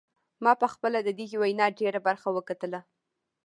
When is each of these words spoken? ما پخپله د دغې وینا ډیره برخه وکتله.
ما 0.43 0.53
پخپله 0.63 0.99
د 1.03 1.09
دغې 1.19 1.37
وینا 1.41 1.67
ډیره 1.79 1.99
برخه 2.07 2.27
وکتله. 2.37 2.79